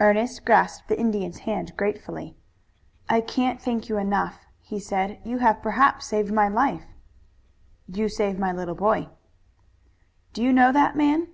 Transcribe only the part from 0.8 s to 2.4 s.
the Indian's hand gratefully.